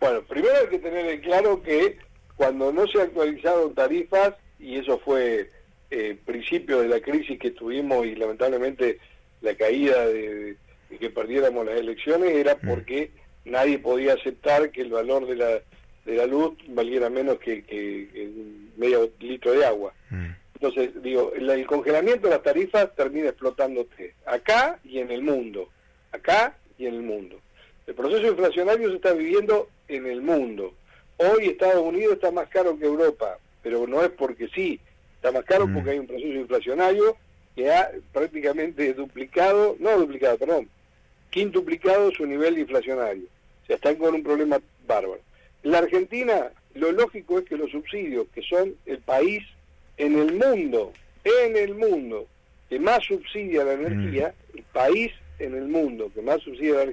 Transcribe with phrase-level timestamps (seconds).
[0.00, 1.98] Bueno, primero hay que tener en claro que
[2.36, 5.50] cuando no se actualizaron tarifas, y eso fue
[5.90, 8.98] eh, principio de la crisis que tuvimos y lamentablemente
[9.42, 10.56] la caída de,
[10.98, 12.68] que perdiéramos las elecciones, era mm.
[12.68, 13.10] porque
[13.44, 15.60] nadie podía aceptar que el valor de la,
[16.04, 18.30] de la luz valiera menos que, que,
[18.76, 19.92] medio litro de agua.
[20.10, 20.30] Mm.
[20.54, 25.70] Entonces, digo, el, congelamiento de las tarifas termina explotándote acá y en el mundo.
[26.12, 27.40] Acá y en el mundo.
[27.86, 30.74] El proceso inflacionario se está viviendo en el mundo.
[31.16, 34.80] Hoy Estados Unidos está más caro que Europa, pero no es porque sí,
[35.16, 35.74] está más caro mm.
[35.74, 37.16] porque hay un proceso inflacionario
[37.56, 40.68] que ha prácticamente duplicado, no duplicado, perdón,
[41.30, 43.24] quintuplicado su nivel inflacionario.
[43.64, 45.20] O sea, están con un problema bárbaro.
[45.62, 49.42] La Argentina, lo lógico es que los subsidios, que son el país
[49.96, 50.92] en el mundo,
[51.24, 52.26] en el mundo,
[52.68, 54.58] que más subsidia la energía, mm.
[54.58, 56.92] el país en el mundo que más subsidia la,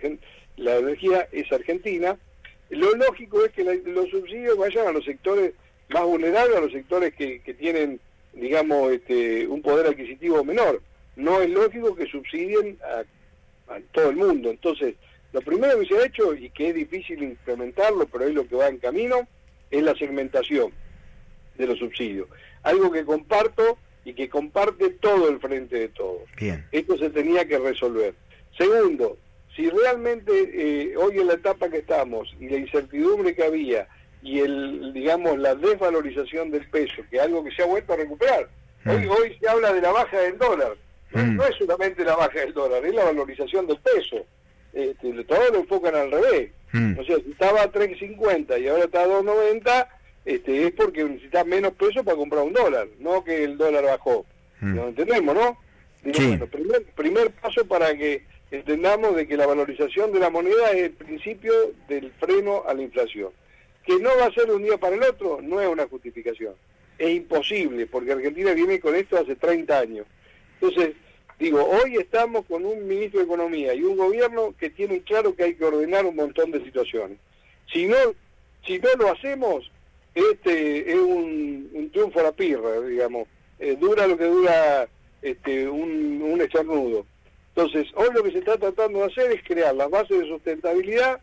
[0.57, 2.17] energía es Argentina,
[2.69, 5.53] lo lógico es que los subsidios vayan a los sectores
[5.89, 7.99] más vulnerables, a los sectores que, tienen,
[8.33, 10.81] digamos, este, un poder adquisitivo menor.
[11.15, 14.49] No es lógico que subsidien a, a todo el mundo.
[14.49, 14.95] Entonces,
[15.33, 18.55] lo primero que se ha hecho, y que es difícil implementarlo, pero es lo que
[18.55, 19.27] va en camino,
[19.71, 20.71] es la segmentación
[21.57, 22.27] de los subsidios.
[22.63, 26.21] Algo que comparto y que comparte todo el frente de todos.
[26.37, 26.65] Bien.
[26.71, 28.13] Esto se tenía que resolver.
[28.57, 29.17] Segundo,
[29.57, 33.87] si realmente eh, hoy en la etapa que estamos y la incertidumbre que había
[34.21, 37.97] y el digamos la desvalorización del peso, que es algo que se ha vuelto a
[37.97, 38.47] recuperar.
[38.83, 38.89] Mm.
[38.89, 40.77] Hoy, hoy se habla de la baja del dólar.
[41.11, 41.41] No, mm.
[41.41, 44.25] es solamente la baja del dólar, es la valorización del peso.
[44.73, 46.51] Este, todos lo enfocan al revés.
[46.73, 46.99] Mm.
[46.99, 49.87] O sea, si estaba a 3.50 y ahora está a 2.90,
[50.25, 54.25] este, es porque necesitas menos peso para comprar un dólar, no que el dólar bajó.
[54.61, 55.57] ¿Lo entendemos, no?
[56.47, 60.91] primer, primer paso para que entendamos de que la valorización de la moneda es el
[60.91, 61.53] principio
[61.87, 63.31] del freno a la inflación.
[63.85, 66.53] Que no va a ser de un día para el otro, no es una justificación.
[66.97, 70.05] Es imposible, porque Argentina viene con esto hace 30 años.
[70.59, 70.95] Entonces,
[71.39, 75.43] digo, hoy estamos con un ministro de Economía y un gobierno que tiene claro que
[75.43, 77.17] hay que ordenar un montón de situaciones.
[77.71, 77.95] Si no,
[78.65, 79.69] si no lo hacemos,
[80.15, 83.27] este es un, triunfo a la pirra, digamos.
[83.59, 84.87] Eh, dura lo que dura
[85.21, 87.05] este, un, un echarnudo.
[87.57, 91.19] Entonces, hoy lo que se está tratando de hacer es crear las bases de sustentabilidad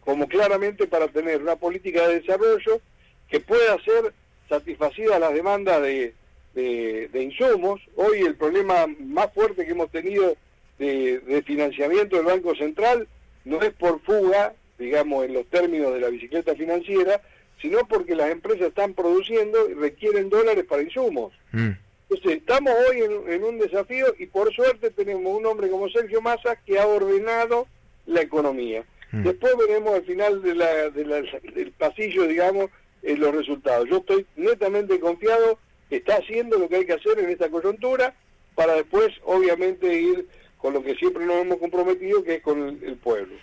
[0.00, 2.80] como claramente para tener una política de desarrollo
[3.28, 4.14] que pueda ser
[4.48, 6.14] satisfacida las demandas de,
[6.54, 7.78] de, insumos.
[7.94, 10.34] Hoy el problema más fuerte que hemos tenido
[10.78, 13.06] de, de, financiamiento del Banco Central
[13.44, 17.20] no es por fuga, digamos, en los términos de la bicicleta financiera,
[17.60, 21.34] sino porque las empresas están produciendo y requieren dólares para insumos.
[21.52, 21.72] Mm.
[22.10, 26.56] Entonces, estamos hoy en, un desafío y por suerte tenemos un hombre como Sergio Massa
[26.56, 27.66] que ha ordenado
[28.06, 28.84] la economía.
[29.12, 29.24] Mm.
[29.24, 32.70] Después veremos al final de la, del pasillo, digamos,
[33.02, 33.88] eh, los resultados.
[33.88, 38.14] Yo estoy netamente confiado que está haciendo lo que hay que hacer en esta coyuntura
[38.54, 40.26] para después, obviamente, ir
[40.58, 43.34] con lo que siempre nos hemos comprometido, que es con el, pueblo.